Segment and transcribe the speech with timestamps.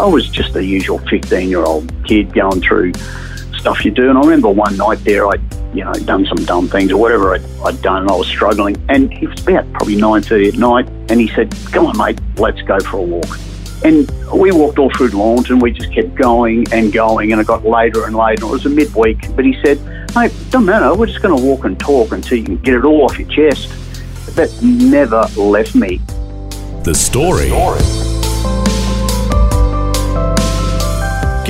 [0.00, 2.94] I was just a usual 15 year old kid going through
[3.58, 4.08] stuff you do.
[4.08, 5.42] And I remember one night there, I'd,
[5.74, 8.82] you know, done some dumb things or whatever I'd, I'd done and I was struggling.
[8.88, 10.88] And it was about probably 9.30 at night.
[11.10, 13.38] And he said, come on, mate, let's go for a walk.
[13.84, 17.32] And we walked all through Lawns and we just kept going and going.
[17.32, 18.46] And it got later and later.
[18.46, 19.36] It was a midweek.
[19.36, 19.78] But he said,
[20.14, 20.94] mate, don't matter.
[20.94, 23.28] We're just going to walk and talk until you can get it all off your
[23.28, 23.68] chest.
[24.34, 26.00] That never left me.
[26.84, 27.50] The Story.
[27.50, 27.99] The story.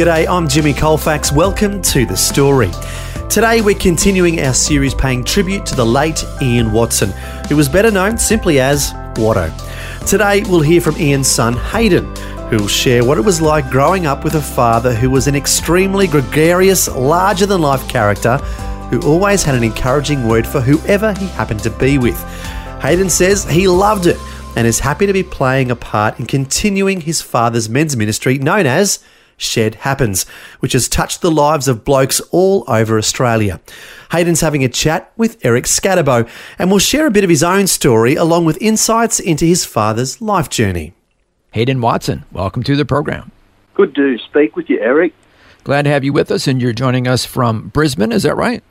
[0.00, 1.30] G'day, I'm Jimmy Colfax.
[1.30, 2.70] Welcome to The Story.
[3.28, 7.10] Today we're continuing our series paying tribute to the late Ian Watson,
[7.50, 9.52] who was better known simply as Watto.
[10.06, 12.06] Today we'll hear from Ian's son Haydn,
[12.48, 15.36] who will share what it was like growing up with a father who was an
[15.36, 18.38] extremely gregarious, larger than life character
[18.88, 22.18] who always had an encouraging word for whoever he happened to be with.
[22.80, 24.16] Haydn says he loved it
[24.56, 28.64] and is happy to be playing a part in continuing his father's men's ministry known
[28.64, 29.00] as
[29.40, 30.24] Shed Happens,
[30.60, 33.60] which has touched the lives of blokes all over Australia.
[34.10, 37.66] Haydn's having a chat with Eric Skattebo and will share a bit of his own
[37.66, 40.92] story along with insights into his father's life journey.
[41.52, 43.32] Haydn Watson, welcome to the program.
[43.74, 45.14] Good to speak with you, Eric.
[45.64, 48.62] Glad to have you with us, and you're joining us from Brisbane, is that right?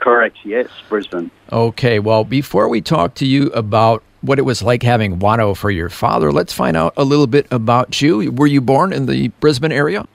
[0.00, 1.30] Correct, yes, Brisbane.
[1.52, 5.70] Okay, well, before we talk to you about what it was like having Watto for
[5.70, 6.32] your father.
[6.32, 8.30] Let's find out a little bit about you.
[8.32, 10.06] Were you born in the Brisbane area?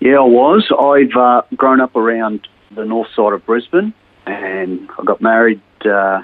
[0.00, 0.70] Yeah, I was.
[0.70, 3.92] I've uh, grown up around the north side of Brisbane,
[4.26, 6.22] and I got married uh,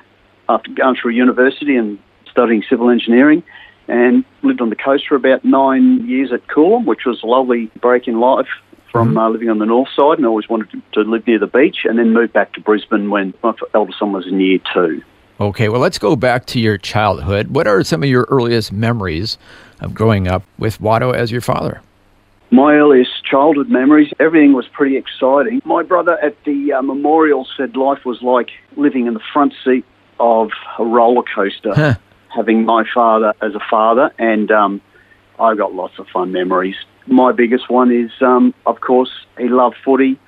[0.48, 1.98] after going through university and
[2.30, 3.42] studying civil engineering,
[3.88, 7.70] and lived on the coast for about nine years at Coolum, which was a lovely
[7.80, 8.46] break in life
[8.94, 9.18] from mm-hmm.
[9.18, 11.48] uh, living on the north side, and I always wanted to, to live near the
[11.48, 15.02] beach, and then moved back to Brisbane when my eldest son was in year two.
[15.40, 17.48] Okay, well, let's go back to your childhood.
[17.48, 19.36] What are some of your earliest memories
[19.80, 21.82] of growing up with Watto as your father?
[22.52, 25.60] My earliest childhood memories, everything was pretty exciting.
[25.64, 29.84] My brother at the uh, memorial said life was like living in the front seat
[30.20, 31.94] of a roller coaster, huh.
[32.28, 34.80] having my father as a father, and um,
[35.40, 36.76] I got lots of fun memories.
[37.06, 40.18] My biggest one is, um, of course, he loved footy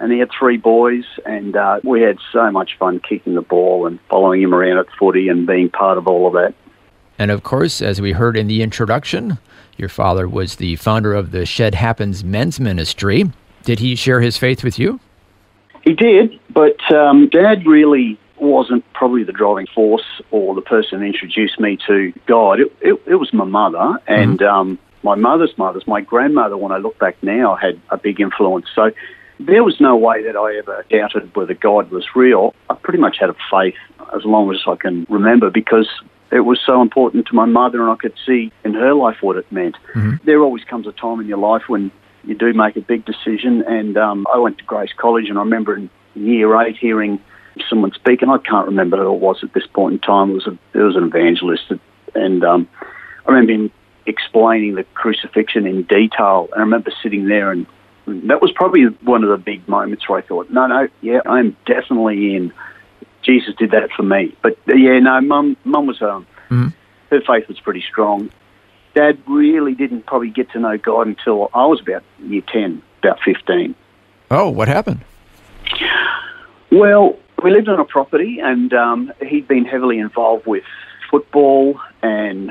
[0.00, 3.86] and he had three boys, and uh, we had so much fun kicking the ball
[3.86, 6.54] and following him around at footy and being part of all of that.
[7.18, 9.38] And of course, as we heard in the introduction,
[9.76, 13.30] your father was the founder of the Shed Happens Men's Ministry.
[13.64, 14.98] Did he share his faith with you?
[15.84, 21.04] He did, but um, Dad really wasn't probably the driving force or the person who
[21.04, 22.60] introduced me to God.
[22.60, 24.54] It, it, it was my mother and mm-hmm.
[24.54, 25.86] um, my mother's mother's.
[25.86, 28.66] My grandmother, when I look back now, had a big influence.
[28.74, 28.90] So
[29.38, 32.54] there was no way that I ever doubted whether God was real.
[32.68, 33.74] I pretty much had a faith
[34.14, 35.88] as long as I can remember because
[36.30, 39.36] it was so important to my mother and I could see in her life what
[39.36, 39.76] it meant.
[39.94, 40.24] Mm-hmm.
[40.24, 41.90] There always comes a time in your life when
[42.24, 45.42] you do make a big decision and um, I went to Grace College and I
[45.42, 47.18] remember in year eight hearing
[47.68, 50.30] someone speak and I can't remember who it was at this point in time.
[50.30, 51.72] It was, a, it was an evangelist
[52.14, 52.68] and um,
[53.26, 53.72] I remember him
[54.06, 57.66] explaining the crucifixion in detail and I remember sitting there and
[58.06, 61.56] that was probably one of the big moments where I thought, no, no, yeah, I'm
[61.66, 62.52] definitely in.
[63.22, 64.34] Jesus did that for me.
[64.42, 66.68] But yeah, no, mum, mum was um, mm-hmm.
[67.10, 68.30] her faith was pretty strong.
[68.94, 73.20] Dad really didn't probably get to know God until I was about year ten, about
[73.24, 73.74] fifteen.
[74.30, 75.04] Oh, what happened?
[76.72, 80.64] Well, we lived on a property, and um, he'd been heavily involved with
[81.10, 82.50] football and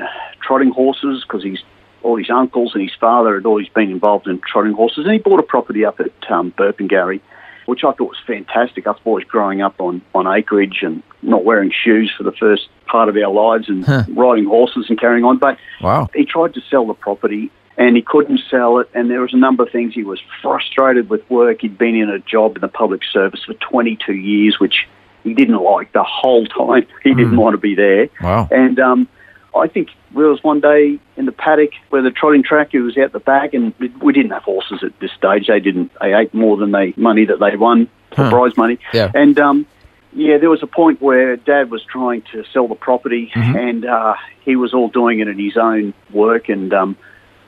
[0.50, 1.60] trotting horses because he's
[2.02, 5.18] all his uncles and his father had always been involved in trotting horses, and he
[5.18, 7.20] bought a property up at um, Burpengary,
[7.66, 8.88] which I thought was fantastic.
[8.88, 13.08] Us boys growing up on, on acreage and not wearing shoes for the first part
[13.08, 14.04] of our lives and huh.
[14.08, 15.38] riding horses and carrying on.
[15.38, 16.08] But wow.
[16.14, 18.90] he tried to sell the property and he couldn't sell it.
[18.92, 19.94] And there was a number of things.
[19.94, 21.60] He was frustrated with work.
[21.60, 24.88] He'd been in a job in the public service for 22 years, which
[25.22, 26.86] he didn't like the whole time.
[27.04, 27.18] He mm.
[27.18, 28.08] didn't want to be there.
[28.20, 28.48] Wow.
[28.50, 29.08] And um,
[29.54, 33.12] I think there was one day in the paddock where the trotting track was out
[33.12, 35.48] the back, and we didn't have horses at this stage.
[35.48, 35.90] They didn't.
[36.00, 38.30] They ate more than they money that they won for huh.
[38.30, 38.78] prize money.
[38.92, 39.10] Yeah.
[39.14, 39.66] And um,
[40.12, 43.56] yeah, there was a point where Dad was trying to sell the property, mm-hmm.
[43.56, 46.48] and uh, he was all doing it in his own work.
[46.48, 46.96] And um,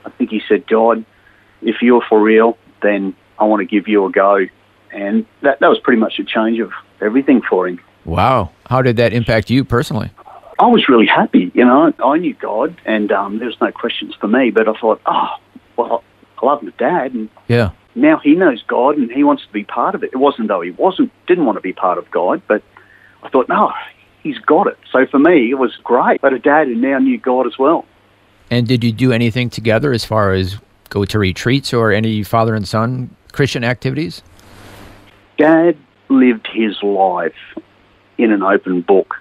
[0.05, 1.05] I think he said, "God,
[1.61, 4.45] if you're for real, then I want to give you a go.
[4.91, 6.71] And that, that was pretty much a change of
[7.01, 7.79] everything for him.
[8.05, 8.51] Wow.
[8.67, 10.11] How did that impact you personally?
[10.59, 11.51] I was really happy.
[11.53, 14.51] You know, I knew God, and um, there was no questions for me.
[14.51, 15.29] But I thought, oh,
[15.77, 16.03] well,
[16.41, 17.71] I love my dad, and Yeah.
[17.95, 20.11] now he knows God, and he wants to be part of it.
[20.13, 22.61] It wasn't though he wasn't didn't want to be part of God, but
[23.23, 23.71] I thought, no,
[24.21, 24.77] he's got it.
[24.91, 26.21] So for me, it was great.
[26.21, 27.85] But a dad who now knew God as well.
[28.51, 30.59] And did you do anything together as far as
[30.89, 34.21] go to retreats or any father and son Christian activities?
[35.37, 35.77] Dad
[36.09, 37.33] lived his life
[38.17, 39.15] in an open book,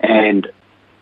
[0.00, 0.50] and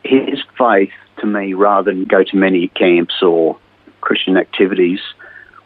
[0.04, 3.58] his faith to me, rather than go to many camps or
[4.00, 5.00] Christian activities,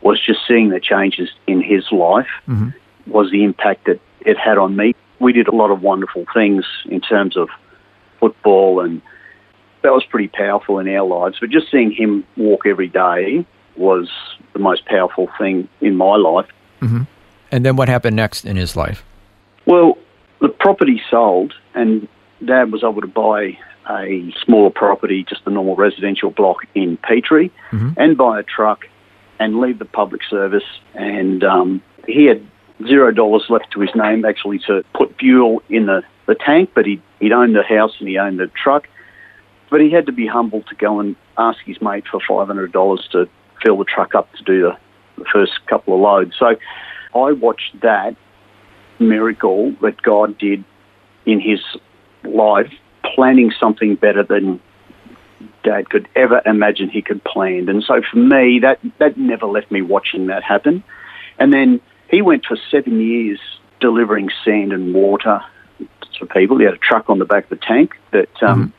[0.02, 2.70] was just seeing the changes in his life, mm-hmm.
[3.10, 4.94] was the impact that it had on me.
[5.18, 7.48] We did a lot of wonderful things in terms of
[8.20, 9.00] football, and
[9.82, 11.38] that was pretty powerful in our lives.
[11.40, 13.46] But just seeing him walk every day
[13.76, 14.10] was
[14.52, 16.48] the most powerful thing in my life.
[16.80, 17.02] Mm-hmm.
[17.50, 19.04] And then what happened next in his life?
[19.66, 19.96] Well,
[20.40, 22.08] the property sold, and
[22.44, 23.58] Dad was able to buy
[23.88, 27.52] a smaller property, just a normal residential block in Petrie,
[27.96, 28.86] and buy a truck
[29.38, 30.64] and leave the public service.
[30.94, 32.46] And um, he had
[32.86, 36.86] zero dollars left to his name actually to put fuel in the, the tank, but
[36.86, 38.88] he, he'd owned the house and he owned the truck.
[39.70, 43.28] But he had to be humble to go and ask his mate for $500 to
[43.62, 44.76] fill the truck up to do the,
[45.18, 46.34] the first couple of loads.
[46.38, 46.56] So
[47.14, 48.16] I watched that
[48.98, 50.64] miracle that God did
[51.26, 51.60] in his
[52.24, 52.72] life,
[53.14, 54.60] planning something better than
[55.62, 57.68] Dad could ever imagine he could plan.
[57.68, 60.82] And so for me, that, that never left me watching that happen.
[61.38, 61.80] And then
[62.10, 63.40] he went for seven years
[63.80, 65.40] delivering sand and water
[66.18, 66.58] to people.
[66.58, 68.72] He had a truck on the back of the tank that um,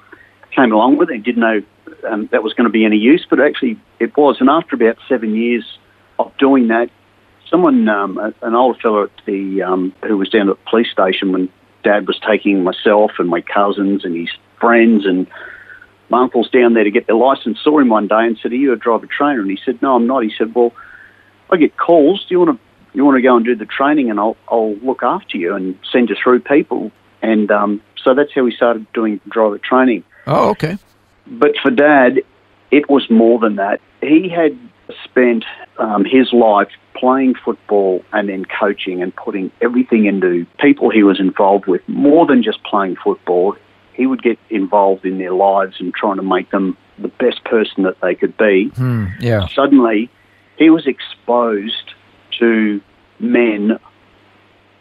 [0.51, 1.15] came along with it.
[1.15, 1.61] He didn't know
[2.07, 4.37] um, that was going to be any use, but actually it was.
[4.39, 5.65] And after about seven years
[6.17, 6.89] of doing that,
[7.49, 11.31] someone, um, an older fellow at the um, who was down at the police station
[11.31, 11.49] when
[11.85, 14.29] Dad was taking myself and my cousins and his
[14.59, 15.27] friends and
[16.09, 18.55] my uncles down there to get their license, saw him one day and said, "Are
[18.55, 20.73] you a driver trainer?" And he said, "No, I'm not." He said, "Well,
[21.51, 22.25] I get calls.
[22.27, 24.75] Do you want to you want to go and do the training, and I'll I'll
[24.77, 26.91] look after you and send you through people."
[27.21, 30.03] And um, so that's how we started doing driver training.
[30.27, 30.77] Oh, okay.
[31.27, 32.21] But for Dad,
[32.71, 33.79] it was more than that.
[34.01, 34.57] He had
[35.03, 35.45] spent
[35.79, 41.19] um, his life playing football and then coaching and putting everything into people he was
[41.19, 43.55] involved with, more than just playing football.
[43.93, 47.83] He would get involved in their lives and trying to make them the best person
[47.83, 48.69] that they could be.
[48.75, 49.47] Hmm, yeah.
[49.53, 50.09] Suddenly,
[50.57, 51.93] he was exposed
[52.39, 52.81] to
[53.19, 53.77] men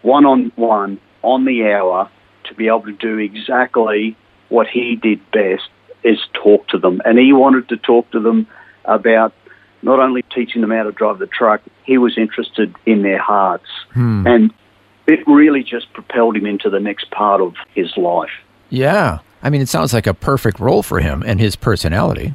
[0.02, 2.10] one on one on the hour
[2.44, 4.16] to be able to do exactly
[4.48, 5.68] what he did best
[6.02, 7.00] is talk to them.
[7.04, 8.46] And he wanted to talk to them
[8.84, 9.32] about
[9.84, 13.68] not only teaching them how to drive the truck, he was interested in their hearts.
[13.92, 14.26] Hmm.
[14.26, 14.54] And
[15.06, 18.30] it really just propelled him into the next part of his life.
[18.70, 19.18] Yeah.
[19.42, 22.34] I mean, it sounds like a perfect role for him and his personality.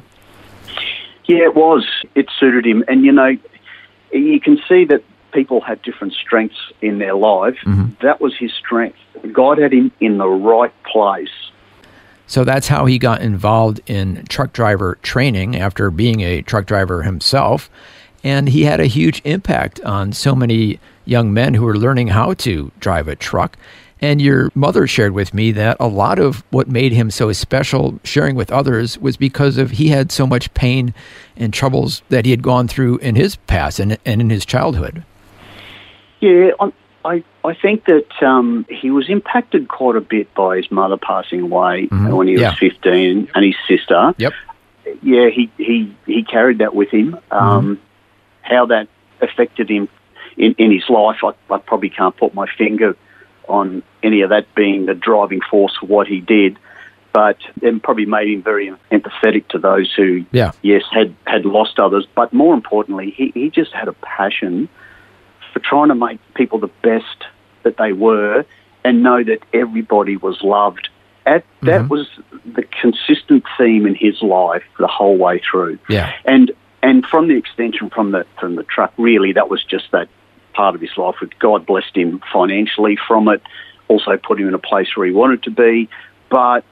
[1.26, 1.84] Yeah, it was.
[2.14, 2.84] It suited him.
[2.86, 3.36] And, you know,
[4.12, 7.56] you can see that people have different strengths in their life.
[7.64, 8.04] Mm-hmm.
[8.04, 8.98] That was his strength.
[9.32, 11.28] God had him in the right place.
[12.30, 17.02] So that's how he got involved in truck driver training after being a truck driver
[17.02, 17.68] himself.
[18.22, 22.34] And he had a huge impact on so many young men who were learning how
[22.34, 23.58] to drive a truck.
[24.00, 27.98] And your mother shared with me that a lot of what made him so special
[28.04, 30.94] sharing with others was because of he had so much pain
[31.36, 35.02] and troubles that he had gone through in his past and, and in his childhood.
[36.20, 36.50] Yeah,
[37.04, 41.40] I, I think that um, he was impacted quite a bit by his mother passing
[41.40, 42.54] away when he was Yeah.
[42.54, 44.14] 15 and his sister.
[44.18, 44.32] Yep.
[45.02, 47.18] yeah, he, he, he carried that with him.
[47.30, 47.80] Um,
[48.42, 48.88] How that
[49.20, 49.88] affected him
[50.36, 52.96] in, in his life, I, I probably can't put my finger
[53.48, 56.58] on any of that being the driving force for what he did.
[57.12, 60.52] But it probably made him very empathetic to those who, Yeah.
[60.62, 62.06] yes, had, had lost others.
[62.14, 64.68] But more importantly, he, he just had a passion
[65.52, 67.24] for trying to make people the best
[67.62, 68.44] that they were
[68.84, 70.88] and know that everybody was loved.
[71.26, 71.88] At, That mm-hmm.
[71.88, 72.08] was
[72.46, 75.78] the consistent theme in his life the whole way through.
[75.88, 76.12] Yeah.
[76.24, 76.52] And
[76.82, 80.08] and from the extension from the from the truck, really, that was just that
[80.54, 81.16] part of his life.
[81.38, 83.42] God blessed him financially from it,
[83.88, 85.88] also put him in a place where he wanted to be.
[86.30, 86.64] But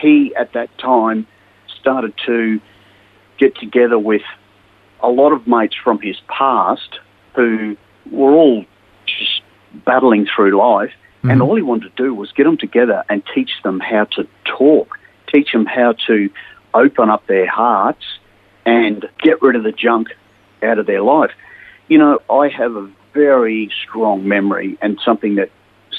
[0.00, 1.26] he, at that time,
[1.80, 2.60] started to
[3.38, 4.22] get together with
[5.00, 6.98] a lot of mates from his past
[7.34, 7.76] who
[8.10, 8.64] were all
[9.06, 9.42] just
[9.84, 10.92] battling through life.
[11.22, 11.42] And mm-hmm.
[11.42, 14.98] all he wanted to do was get them together and teach them how to talk,
[15.28, 16.30] teach them how to
[16.74, 18.04] open up their hearts
[18.66, 20.08] and get rid of the junk
[20.62, 21.30] out of their life.
[21.88, 25.50] You know, I have a very strong memory and something that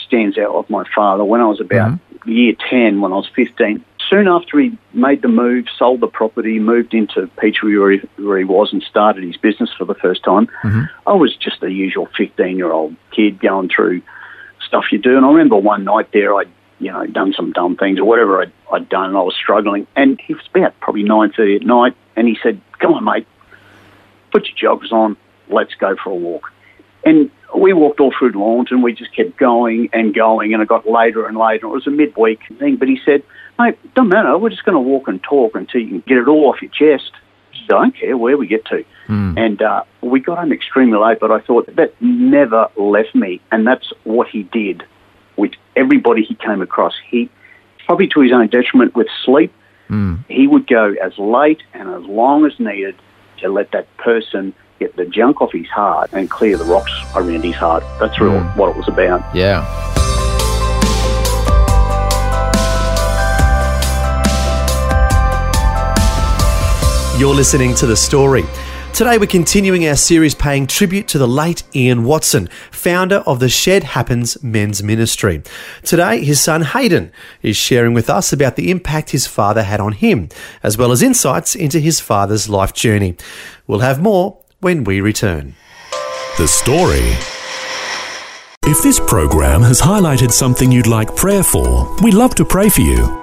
[0.05, 1.24] stands out of my father.
[1.24, 2.29] When I was about mm-hmm.
[2.29, 6.60] year 10, when I was 15, soon after he made the move, sold the property,
[6.60, 10.24] moved into Petrie where he, where he was and started his business for the first
[10.24, 10.83] time, mm-hmm.
[11.07, 14.01] I was just a usual 15 year old kid going through
[14.65, 15.17] stuff you do.
[15.17, 18.41] And I remember one night there, I'd you know done some dumb things or whatever
[18.41, 19.88] I'd, I'd done, and I was struggling.
[19.95, 23.27] And he was about probably 9:30 at night, and he said, "Come on, mate,
[24.31, 25.15] put your joggers on,
[25.50, 26.51] let's go for a walk."
[27.05, 28.81] And we walked all through Lawnton.
[28.81, 31.67] We just kept going and going, and it got later and later.
[31.67, 33.24] It was a midweek thing, but he said,
[33.60, 34.38] "Mate, don't matter.
[34.38, 36.72] We're just going to walk and talk until you can get it all off your
[36.72, 37.12] chest."
[37.63, 38.83] I don't care where we get to.
[39.07, 39.38] Hmm.
[39.38, 43.65] And uh, we got home extremely late, but I thought that never left me, and
[43.65, 44.83] that's what he did
[45.38, 46.93] with everybody he came across.
[47.10, 47.29] He,
[47.86, 49.53] probably to his own detriment with sleep,
[49.88, 50.15] hmm.
[50.29, 52.95] he would go as late and as long as needed
[53.39, 57.43] to let that person get the junk off his heart and clear the rocks around
[57.43, 57.83] his heart.
[58.00, 58.60] That's real hmm.
[58.60, 59.36] what it was about.
[59.36, 59.82] Yeah.
[67.15, 68.43] You're listening to The Story.
[68.91, 73.50] Today we're continuing our series paying tribute to the late Ian Watson, founder of the
[73.50, 75.43] Shed Happens Men's Ministry.
[75.84, 77.12] Today, his son Haydn
[77.43, 80.27] is sharing with us about the impact his father had on him,
[80.63, 83.15] as well as insights into his father's life journey.
[83.67, 85.53] We'll have more when we return.
[86.39, 87.13] The Story.
[88.65, 92.82] If this program has highlighted something you'd like prayer for, we'd love to pray for
[92.82, 93.22] you.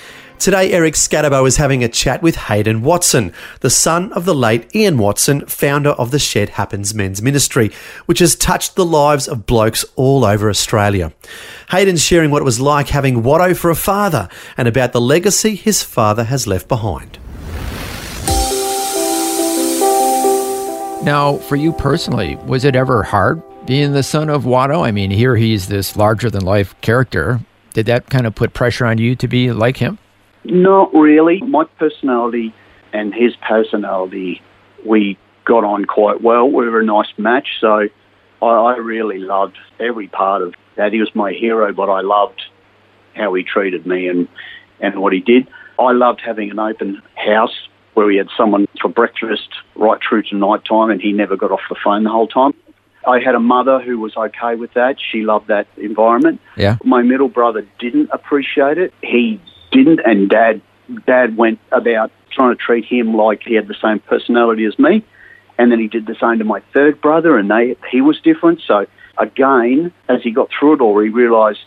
[0.41, 4.75] Today, Eric Skattebo is having a chat with Haydn Watson, the son of the late
[4.75, 7.69] Ian Watson, founder of the Shed Happens Men's Ministry,
[8.07, 11.13] which has touched the lives of blokes all over Australia.
[11.69, 15.53] Haydn's sharing what it was like having Watto for a father and about the legacy
[15.53, 17.19] his father has left behind.
[21.05, 24.83] Now, for you personally, was it ever hard being the son of Watto?
[24.83, 27.41] I mean, here he's this larger than life character.
[27.75, 29.99] Did that kind of put pressure on you to be like him?
[30.43, 31.41] Not really.
[31.41, 32.53] My personality
[32.93, 34.41] and his personality,
[34.85, 36.49] we got on quite well.
[36.49, 37.87] We were a nice match, so
[38.41, 40.93] I, I really loved every part of that.
[40.93, 42.41] He was my hero, but I loved
[43.15, 44.27] how he treated me and,
[44.79, 45.47] and what he did.
[45.77, 50.35] I loved having an open house where we had someone for breakfast right through to
[50.35, 52.53] night time and he never got off the phone the whole time.
[53.05, 54.97] I had a mother who was okay with that.
[55.11, 56.39] She loved that environment.
[56.55, 56.77] Yeah.
[56.83, 58.93] My middle brother didn't appreciate it.
[59.01, 60.61] He didn't, and dad
[61.05, 65.03] dad went about trying to treat him like he had the same personality as me.
[65.57, 68.61] And then he did the same to my third brother, and they he was different.
[68.65, 68.85] So
[69.17, 71.59] again, as he got through it all, he realised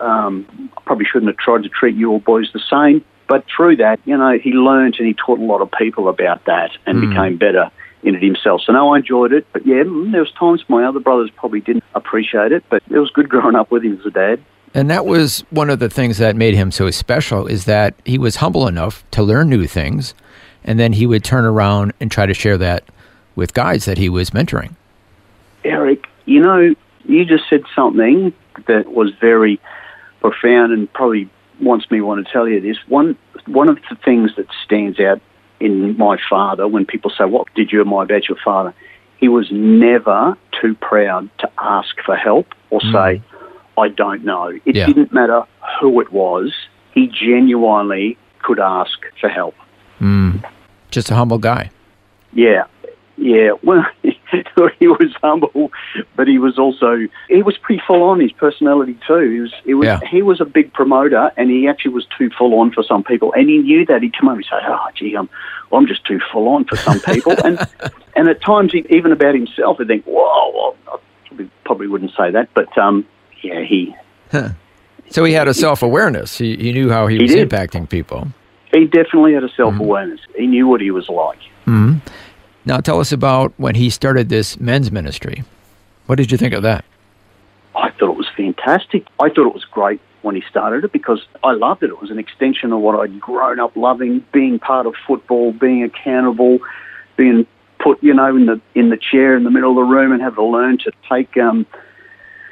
[0.00, 3.04] um, I probably shouldn't have tried to treat you all boys the same.
[3.28, 6.46] But through that, you know, he learned and he taught a lot of people about
[6.46, 7.70] that and became better
[8.02, 8.62] in it himself.
[8.64, 9.46] So no, I enjoyed it.
[9.52, 12.98] But yeah, mm, there was times my other brothers probably didn't appreciate it, but it
[12.98, 14.42] was good growing up with him as a dad.
[14.74, 18.18] And that was one of the things that made him so special is that he
[18.18, 20.14] was humble enough to learn new things,
[20.62, 22.84] and then he would turn around and try to share that
[23.34, 24.74] with guys that he was mentoring.
[25.64, 26.74] Eric, you know,
[27.04, 28.32] you just said something
[28.66, 29.60] that was very
[30.20, 31.28] profound and probably
[31.60, 32.76] wants me want to tell you this.
[32.86, 35.20] One one of the things that stands out
[35.58, 38.74] in my father when people say, "What did you admire about your father?"
[39.18, 42.92] He was never too proud to ask for help or mm.
[42.92, 43.22] say,
[43.78, 44.86] "I don't know." It Yeah.
[44.86, 45.42] didn't matter
[45.80, 46.52] who it was.
[46.92, 49.54] He genuinely could ask for help.
[50.90, 51.70] Just a humble guy.
[52.32, 52.64] Yeah,
[53.16, 53.50] yeah.
[53.62, 53.84] Well,
[54.78, 55.70] he was humble,
[56.16, 56.98] but he was also
[57.28, 58.20] he was pretty full on.
[58.20, 59.28] His personality too.
[59.30, 60.00] He was he was Yeah.
[60.08, 63.32] he was a big promoter, and he actually was too full on for some people.
[63.34, 64.02] And he knew that.
[64.02, 65.28] He'd come over and say, "Oh, gee, I'm
[65.72, 67.58] I'm just too full on for some people." and
[68.16, 70.96] and at times, he, even about himself, he'd think, "Whoa, well, I
[71.26, 73.04] probably, probably wouldn't say that." But um,
[73.42, 73.94] yeah, he
[75.10, 76.38] So he had a self awareness.
[76.38, 77.48] He, he knew how he, He was did.
[77.50, 78.28] impacting people.
[78.72, 80.20] he definitely had a self awareness.
[80.36, 81.38] He knew what he was like.
[82.66, 85.44] Now tell us about when he started this men's ministry.
[86.06, 86.84] What did you think of that?
[87.74, 89.06] I thought it was fantastic.
[89.18, 91.90] I thought it was great when he started it because I loved it.
[91.90, 95.82] It was an extension of what I'd grown up loving, being part of football, being
[95.84, 96.58] accountable,
[97.16, 97.46] being
[97.78, 100.20] put, you know, in the in the chair in the middle of the room and
[100.20, 101.64] have to learn to take um,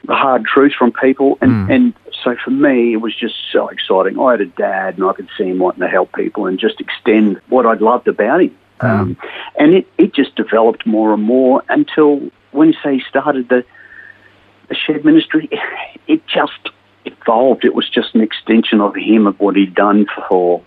[0.04, 1.72] the hard truth from people and, hmm.
[1.72, 4.18] and so for me, it was just so exciting.
[4.18, 6.80] I had a dad, and I could see him wanting to help people and just
[6.80, 8.56] extend what I'd loved about him.
[8.80, 8.86] Hmm.
[8.86, 9.16] Um,
[9.58, 13.64] and it, it just developed more and more until when say he started the,
[14.68, 15.48] the shed ministry,
[16.06, 16.70] it just
[17.04, 17.64] evolved.
[17.64, 20.62] It was just an extension of him of what he'd done for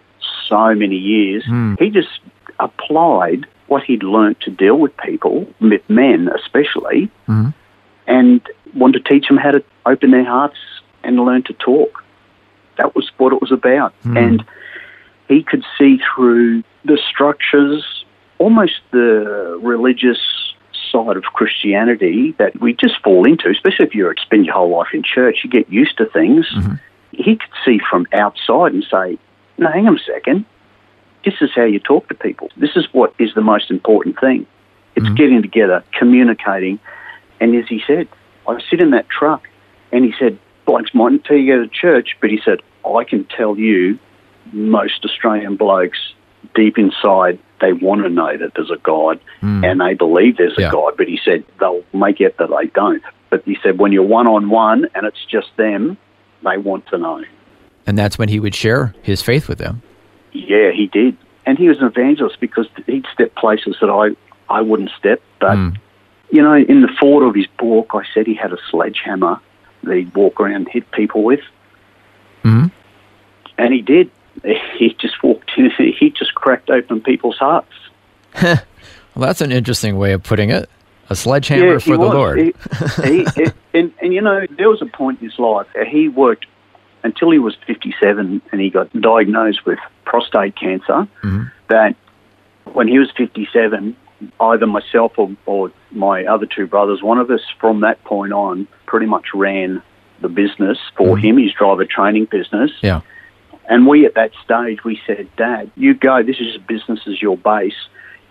[0.47, 1.45] so many years.
[1.45, 1.75] Hmm.
[1.79, 2.19] He just
[2.59, 7.09] applied what he'd learnt to deal with people, with men especially,
[8.07, 8.41] and
[8.75, 10.57] wanted to teach them how to open their hearts
[11.03, 12.03] and learn to talk.
[12.77, 13.93] That was what it was about.
[14.03, 14.17] Hmm.
[14.17, 14.45] And
[15.27, 18.05] he could see through the structures,
[18.37, 20.19] almost the religious
[20.91, 24.89] side of Christianity that we just fall into, especially if you spend your whole life
[24.93, 26.47] in church, you get used to things.
[26.49, 26.73] Mm-hmm.
[27.11, 29.17] He could see from outside and say,
[29.57, 30.45] no, hang on a second.
[31.23, 32.49] This is how you talk to people.
[32.57, 34.47] This is what is the most important thing.
[34.95, 35.15] It's mm-hmm.
[35.15, 36.79] getting together, communicating.
[37.41, 38.07] And as he said,
[38.47, 39.47] I sit in that truck
[39.91, 43.03] and he said, blokes mightn't tell you to go to church, but he said, I
[43.03, 43.99] can tell you
[44.53, 45.97] most Australian blokes
[46.55, 49.63] deep inside, they want to know that there's a God hmm.
[49.63, 50.69] and they believe there's Yeah.
[50.69, 50.95] a God.
[50.97, 53.03] But he said they'll make it that they don't.
[53.29, 55.97] But he said when you're one on one and it's just them,
[56.43, 57.23] they want to know.
[57.85, 59.81] And that's when he would share his faith with them.
[60.31, 61.17] Yeah, he did.
[61.45, 64.15] And he was an evangelist because he'd step places that I,
[64.53, 65.21] I wouldn't step.
[65.39, 65.69] But, hmm.
[66.31, 69.39] You know, in the forward of his book, I said he had a sledgehammer
[69.83, 71.41] that he'd walk around and hit people with.
[72.43, 72.71] Mhm.
[73.57, 74.09] And he did.
[74.77, 77.73] He just walked in, he just cracked open people's hearts.
[79.13, 80.69] Well, that's an interesting way of putting it.
[81.09, 82.13] A sledgehammer he for the was.
[82.13, 82.37] Lord.
[83.03, 86.07] He, he, and, and, you know, there was a point in his life, uh, he
[86.07, 86.45] worked
[87.03, 91.07] until he was 57 and he got diagnosed with prostate cancer,
[91.67, 91.95] that
[92.71, 93.95] when he was 57,
[94.39, 98.67] either myself or, or my other two brothers, one of us from that point on
[98.85, 99.81] pretty much ran
[100.21, 102.71] the business for him, his driver training business.
[102.81, 103.01] yeah.
[103.69, 107.37] And we at that stage, we said, Dad, you go, this is business as your
[107.37, 107.75] base.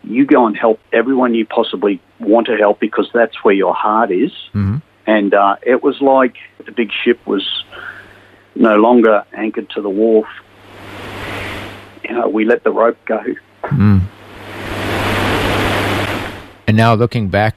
[0.05, 4.11] You go and help everyone you possibly want to help because that's where your heart
[4.11, 4.33] is.
[4.53, 4.77] hmm
[5.07, 7.65] And uh, it was like the big ship was
[8.55, 10.29] no longer anchored to the wharf.
[12.05, 13.23] You know, we let the rope go.
[16.71, 17.57] And now looking back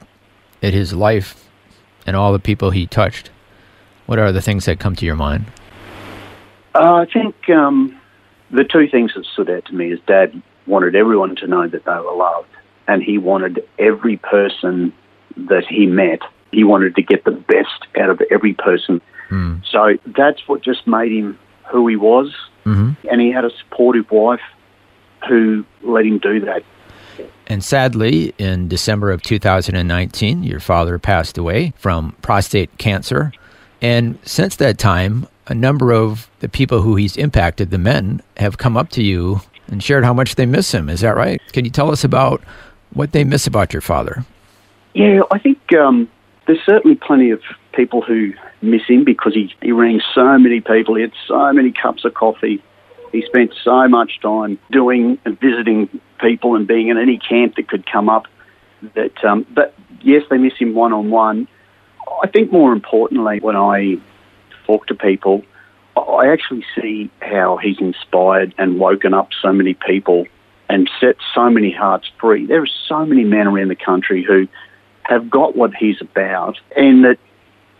[0.60, 1.48] at his life
[2.04, 3.30] and all the people he touched,
[4.06, 5.44] what are the things that come to your mind?
[6.74, 7.96] Uh, I think um,
[8.50, 11.84] the two things that stood out to me is Dad wanted everyone to know that
[11.84, 12.48] they were loved,
[12.88, 14.92] and he wanted every person
[15.36, 16.18] that he met.
[16.50, 19.00] He wanted to get the best out of every person.
[19.70, 21.38] So that's what just made him
[21.70, 24.40] who he was, hmm and he had a supportive wife
[25.28, 26.64] who let him do that.
[27.46, 33.32] And sadly, in December of 2019, your father passed away from prostate cancer.
[33.82, 38.58] And since that time, a number of the people who he's impacted, the men, have
[38.58, 40.88] come up to you and shared how much they miss him.
[40.88, 41.40] Is that right?
[41.52, 42.42] Can you tell us about
[42.92, 44.24] what they miss about your father?
[44.94, 46.08] Yeah, I think um,
[46.46, 47.40] there's certainly plenty of
[47.72, 50.94] people who miss him because he, he rang so many people.
[50.94, 52.62] He had so many cups of coffee.
[53.12, 55.88] He spent so much time doing and visiting
[56.20, 58.26] people and being in any camp that could come up.
[58.94, 61.48] That, um, but yes, they miss him one on one.
[62.22, 63.96] I think more importantly, when I
[64.66, 65.42] talk to people,
[65.96, 70.26] I actually see how he's inspired and woken up so many people
[70.68, 72.46] and set so many hearts free.
[72.46, 74.48] There are so many men around the country who
[75.02, 77.18] have got what he's about and that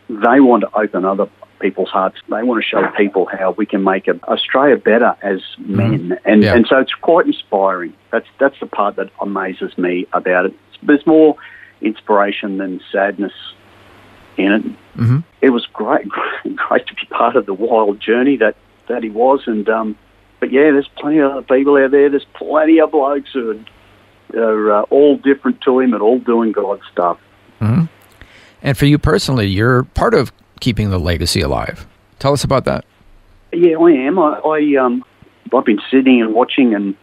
[0.08, 1.28] they want to open other
[1.60, 2.18] people's hearts.
[2.28, 6.18] They want to show people how we can make Australia better as men.
[6.24, 6.54] And, Yeah.
[6.54, 7.94] and so it's quite inspiring.
[8.14, 10.54] That's, that's the part that amazes me about it.
[10.84, 11.34] There's more
[11.80, 13.32] inspiration than sadness
[14.36, 14.62] in it.
[14.94, 16.06] hmm It was great,
[16.54, 18.54] great to be part of the wild journey that,
[18.88, 19.42] that he was.
[19.46, 19.98] And um,
[20.38, 22.08] but yeah, there's plenty of other people out there.
[22.08, 23.64] There's plenty of blokes who
[24.36, 27.18] are, are uh, all different to him and all doing God's stuff.
[28.64, 31.86] And for you personally, you're part of keeping the legacy alive.
[32.18, 32.84] Tell us about that.
[33.52, 34.18] Yeah, I am.
[34.18, 35.04] I, I um,
[35.52, 36.96] I've been sitting and watching and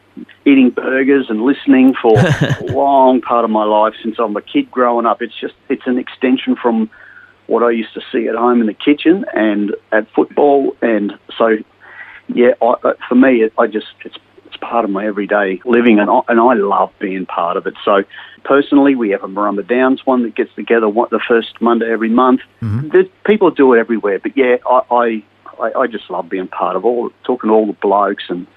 [0.45, 4.69] eating burgers and listening for a long part of my life since I'm a kid
[4.71, 5.21] growing up.
[5.21, 6.89] It's just it's an extension from
[7.47, 11.58] what I used to see at home in the kitchen and at football, and so
[12.28, 16.10] yeah, I, for me, it, I just it's it's part of my everyday living, and
[16.10, 17.74] I, and I love being part of it.
[17.86, 18.04] So
[18.43, 22.10] personally, we have a Murrumba Downs one that gets together what, the first Monday every
[22.10, 22.41] month.
[22.62, 22.89] Mm-hmm.
[22.89, 25.24] There's, people do it everywhere, but yeah, I, I
[25.62, 28.47] I I just love being part of all talking to all the blokes and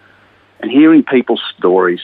[0.64, 2.00] and hearing people's stories.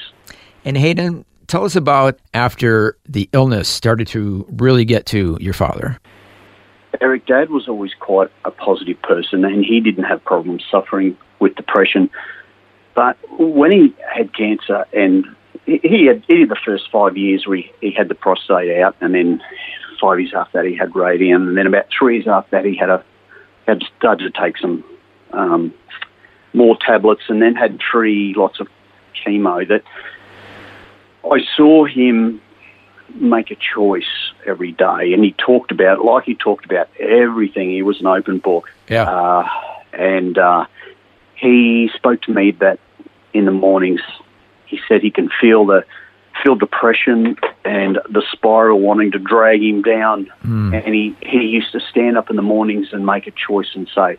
[0.66, 5.98] And Haydn, tell us about after the illness started to really get to your father.
[7.00, 11.54] Eric, Dad was always quite a positive person, and he didn't have problems suffering with
[11.54, 12.10] depression.
[12.94, 15.24] But when he had cancer, and
[15.64, 18.94] he had, he did the first five years where he, he had the prostate out,
[19.00, 19.40] and then
[20.02, 22.76] five years after that he had radium, and then about three years after that he
[22.76, 23.02] had a
[23.66, 24.84] had started to take some
[25.32, 25.72] um,
[26.52, 28.68] more tablets, and then had three lots of
[29.24, 29.66] chemo.
[29.66, 29.82] That
[31.24, 32.40] I saw him
[33.14, 37.70] make a choice every day, and he talked about like he talked about everything.
[37.70, 38.70] He was an open book.
[38.88, 39.04] Yeah.
[39.04, 39.48] Uh,
[39.92, 40.66] and uh,
[41.34, 42.78] he spoke to me that
[43.32, 44.00] in the mornings,
[44.66, 45.84] he said he can feel the
[46.42, 50.30] feel depression and the spiral wanting to drag him down.
[50.44, 50.84] Mm.
[50.84, 53.88] And he, he used to stand up in the mornings and make a choice and
[53.94, 54.16] say,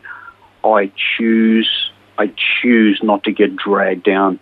[0.63, 1.91] I choose,
[2.21, 2.31] I
[2.61, 4.39] choose not to get dragged down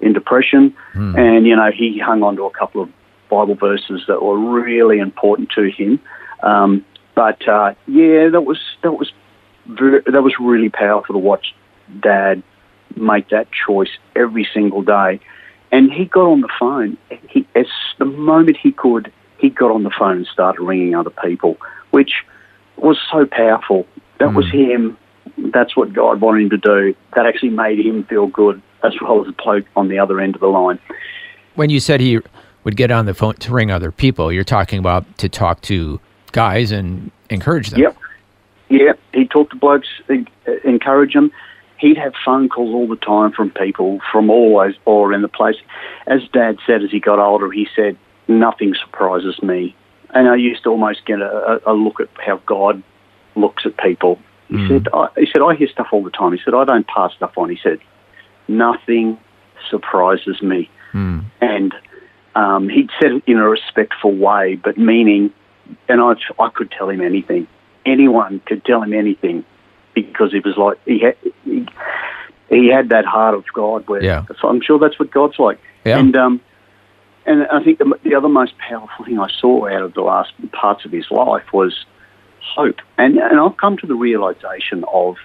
[0.00, 0.74] in depression.
[0.94, 1.18] Mm.
[1.18, 2.88] And, you know, he hung on to a couple of
[3.28, 6.00] Bible verses that were really important to him.
[6.42, 6.84] Um,
[7.14, 9.12] but, uh, yeah, that was, that was,
[9.66, 11.54] that was really powerful to watch
[12.00, 12.42] dad
[12.96, 15.20] make that choice every single day.
[15.72, 16.96] And he got on the phone.
[17.28, 17.66] He, as
[17.98, 21.56] the moment he could, he got on the phone and started ringing other people,
[21.90, 22.12] which
[22.76, 23.86] was so powerful.
[24.18, 24.96] That was him.
[25.38, 26.94] That's what God wanted him to do.
[27.14, 30.34] That actually made him feel good, as well as the bloke on the other end
[30.34, 30.78] of the line.
[31.54, 32.20] When you said he
[32.64, 36.00] would get on the phone to ring other people, you're talking about to talk to
[36.32, 37.80] guys and encourage them.
[37.80, 37.96] Yep.
[38.68, 40.26] Yeah, he talked to blokes, en-
[40.64, 41.30] encourage them.
[41.78, 45.56] He'd have phone calls all the time from people from always all around the place.
[46.06, 47.96] As Dad said, as he got older, he said,
[48.28, 49.76] "Nothing surprises me."
[50.14, 52.82] And I used to almost get a, a look at how God
[53.34, 54.18] looks at people.
[54.48, 56.86] He said, I, "He said I hear stuff all the time." He said, "I don't
[56.86, 57.78] pass stuff on." He said,
[58.48, 59.18] "Nothing
[59.70, 61.24] surprises me." Mm.
[61.42, 61.74] and
[62.36, 65.30] um, he'd said it in a respectful way, but meaning,
[65.88, 67.46] and I, I could tell him anything.
[67.84, 69.44] Anyone could tell him anything
[69.94, 71.66] because he was like he had he,
[72.48, 73.88] he had that heart of God.
[73.88, 74.24] Where Yeah.
[74.40, 75.58] so I'm sure that's what God's like.
[75.84, 75.98] Yeah.
[75.98, 76.40] And um,
[77.24, 80.32] and I think the, the other most powerful thing I saw out of the last
[80.52, 81.86] parts of his life was
[82.54, 82.76] hope.
[82.98, 85.16] And and I've come to the realization of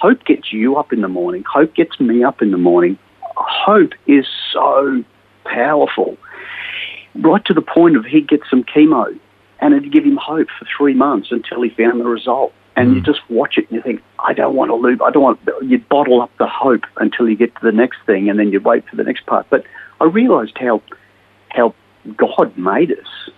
[0.00, 1.44] hope gets you up in the morning.
[1.50, 2.98] Hope gets me up in the morning.
[3.36, 5.02] Hope is so
[5.44, 6.16] powerful,
[7.16, 9.18] right to the point of he'd get some chemo,
[9.60, 12.52] and it'd give him hope for three months until he found the result.
[12.76, 13.06] And you mm.
[13.06, 14.98] just watch it and you think, I don't want to lose.
[15.04, 15.40] I don't want.
[15.62, 18.64] You'd bottle up the hope until you get to the next thing, and then you'd
[18.64, 19.46] wait for the next part.
[19.48, 19.64] But
[20.00, 20.82] I realised how
[21.50, 21.72] how
[22.16, 23.30] God made us.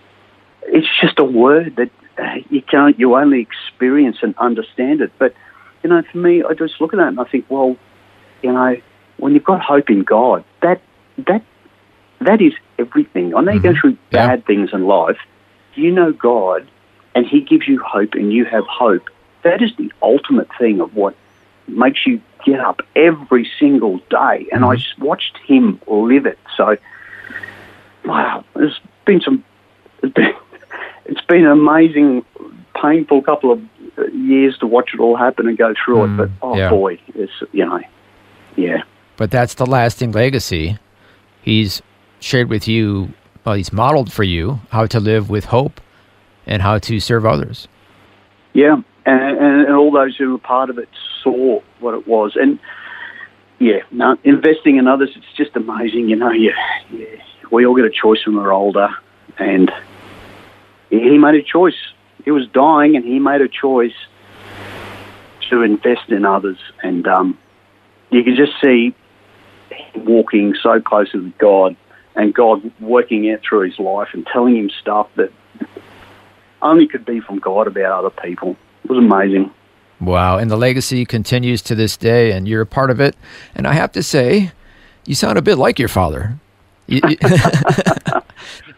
[0.63, 2.99] It's just a word that Uh, you can't.
[2.99, 5.13] You only experience and understand it.
[5.19, 5.35] But
[5.83, 7.77] you know, for me, I just look at that and I think, well,
[8.43, 8.77] you know,
[9.19, 10.81] when you've got hope in God, that
[11.27, 11.43] that
[12.21, 13.35] that is everything.
[13.35, 13.81] I know you go mm-hmm.
[13.81, 14.27] through Yeah.
[14.29, 15.19] bad things in life.
[15.75, 16.67] You know God,
[17.15, 19.09] and He gives you hope, and you have hope.
[19.43, 21.15] That is the ultimate thing of what
[21.69, 24.47] makes you get up every single day.
[24.53, 26.39] And I just watched Him live it.
[26.57, 26.77] So,
[28.05, 29.45] wow, there's been some.
[30.03, 30.35] It's been,
[31.09, 32.25] it's been an amazing,
[32.81, 33.63] painful couple of
[34.13, 36.09] years to watch it all happen and go through it.
[36.09, 36.71] Mm, but oh yeah.
[36.71, 37.81] boy, it's you know,
[38.57, 38.83] yeah.
[39.17, 40.79] But that's the lasting legacy.
[41.43, 41.81] He's
[42.21, 43.13] shared with you,
[43.45, 45.81] well, he's modeled for you how to live with hope
[46.47, 47.69] and how to serve others.
[48.53, 50.89] Yeah, and, and, and all those who were part of it
[51.23, 52.37] saw what it was.
[52.37, 52.59] And
[53.59, 56.09] yeah, no, investing in others, it's just amazing.
[56.09, 56.53] You know, you,
[56.91, 57.07] yeah,
[57.51, 58.89] we all get a choice when we're older,
[59.39, 59.71] and
[60.91, 61.75] he made a choice.
[62.25, 63.95] He was dying, and he made a choice
[65.51, 66.59] to invest in others.
[66.83, 67.39] And um,
[68.11, 68.95] you can just see
[69.71, 71.77] him walking so closely with God,
[72.15, 75.31] and God working out through his life and telling him stuff that
[76.63, 78.57] only could be from God about other people.
[78.85, 79.53] It was amazing.
[80.01, 80.39] Wow.
[80.39, 83.17] And the legacy continues to this day, and you're a part of it.
[83.55, 84.53] And I have to say,
[85.05, 86.39] you sound a bit like your father.
[86.87, 87.17] You- you-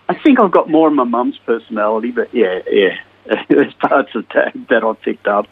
[0.08, 2.96] I think I've got more of my mum's personality, but yeah, yeah.
[3.48, 5.46] There's parts of that that I picked up.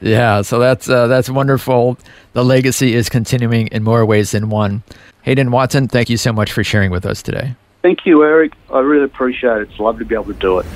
[0.00, 1.96] yeah, so that's uh, that's wonderful.
[2.32, 4.82] The legacy is continuing in more ways than one.
[5.22, 7.54] Haydn Watson, thank you so much for sharing with us today.
[7.82, 8.54] Thank you, Eric.
[8.72, 9.70] I really appreciate it.
[9.70, 10.66] It's lovely to be able to do it.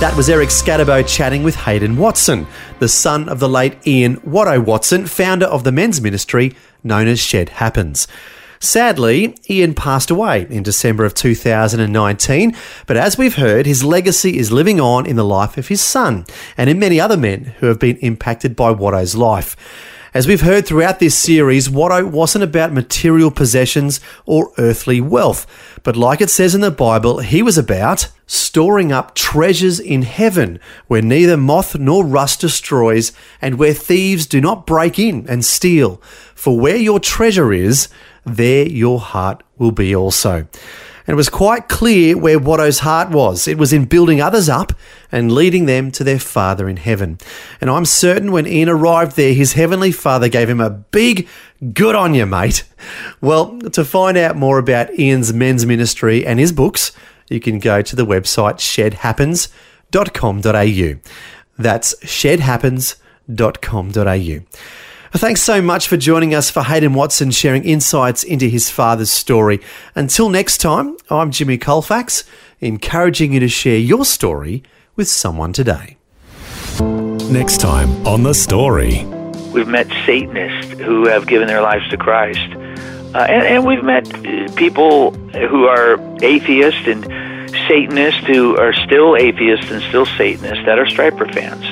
[0.00, 2.46] That was Eric Skattebo chatting with Haydn Watson,
[2.80, 7.18] the son of the late Ian Watto Watson, founder of the men's ministry known as
[7.18, 8.06] Shed Happens.
[8.60, 14.50] Sadly, Ian passed away in December of 2019, but as we've heard, his legacy is
[14.50, 16.24] living on in the life of his son
[16.56, 19.56] and in many other men who have been impacted by Watto's life.
[20.16, 25.46] As we've heard throughout this series, Watto wasn't about material possessions or earthly wealth,
[25.86, 30.58] but like it says in the Bible, he was about storing up treasures in heaven
[30.88, 36.02] where neither moth nor rust destroys and where thieves do not break in and steal.
[36.34, 37.88] For where your treasure is,
[38.24, 40.48] there your heart will be also.
[41.06, 43.46] And it was quite clear where Watto's heart was.
[43.46, 44.72] It was in building others up
[45.12, 47.18] and leading them to their Father in heaven.
[47.60, 51.28] And I'm certain when Ian arrived there, his Heavenly Father gave him a big
[51.72, 52.64] good on you, mate.
[53.20, 56.92] Well, to find out more about Ian's men's ministry and his books,
[57.28, 61.00] you can go to the website shedhappens.com.au.
[61.58, 64.46] That's shedhappens.com.au.
[65.12, 69.60] Thanks so much for joining us for Haydn Watson sharing insights into his father's story.
[69.94, 72.24] Until next time, I'm Jimmy Colfax,
[72.60, 74.62] encouraging you to share your story
[74.94, 75.96] with someone today.
[77.30, 79.15] Next time on The Story.
[79.56, 82.46] We've met Satanists who have given their lives to Christ.
[82.52, 87.02] Uh, and, and we've met uh, people who are atheists and
[87.66, 91.64] Satanists who are still atheists and still Satanists that are Stryper fans.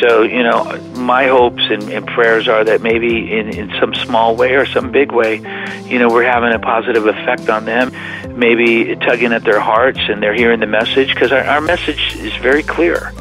[0.00, 0.64] So, you know,
[0.96, 4.90] my hopes and, and prayers are that maybe in, in some small way or some
[4.90, 5.36] big way,
[5.84, 7.92] you know, we're having a positive effect on them,
[8.38, 12.34] maybe tugging at their hearts and they're hearing the message because our, our message is
[12.36, 13.12] very clear.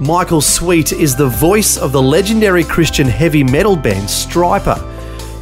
[0.00, 4.78] Michael Sweet is the voice of the legendary Christian heavy metal band Stryper.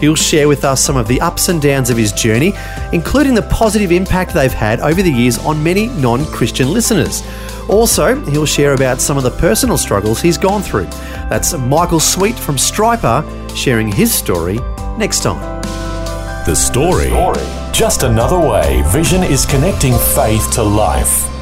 [0.01, 2.55] He'll share with us some of the ups and downs of his journey,
[2.95, 7.23] including the positive impact they've had over the years on many non Christian listeners.
[7.69, 10.87] Also, he'll share about some of the personal struggles he's gone through.
[11.29, 13.23] That's Michael Sweet from Stryper
[13.55, 14.59] sharing his story
[14.97, 15.62] next time.
[16.47, 17.11] The story.
[17.73, 21.36] Just another way Vision is connecting faith to life.